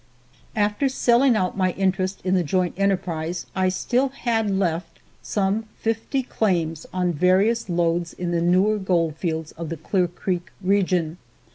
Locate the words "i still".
3.55-4.09